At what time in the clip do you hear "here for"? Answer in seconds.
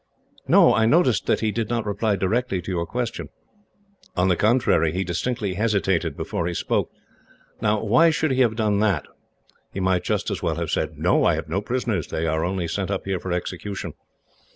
13.05-13.31